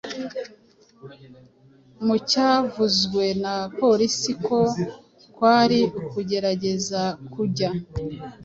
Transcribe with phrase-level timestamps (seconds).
[2.05, 4.59] mu cyavuzwe na polisi ko
[5.35, 7.01] kwari ukugerageza
[7.33, 7.69] kujya